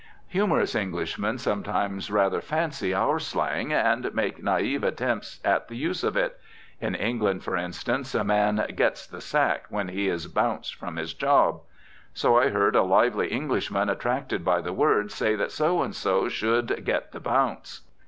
[0.29, 6.17] Humorous Englishmen sometimes rather fancy our slang; and make naive attempts at the use of
[6.17, 6.39] it.
[6.79, 11.13] In England, for instance, a man "gets the sack" when he is "bounced" from his
[11.13, 11.61] job.
[12.15, 16.27] So I heard a lively Englishman attracted by the word say that so and so
[16.27, 17.81] should "get the bounce."